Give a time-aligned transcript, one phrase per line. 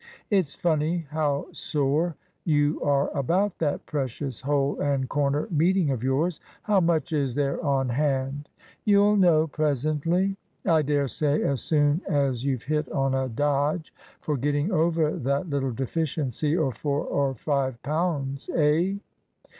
[0.31, 6.39] "It's funny how sore you are about that precious hole and corner meeting of yours.
[6.63, 8.49] How much is there on hand?"
[8.83, 14.37] "You'll know presently." "I dare say as soon as you've hit on a dodge for
[14.37, 18.95] getting over that little deficiency of four or five pounds eh?"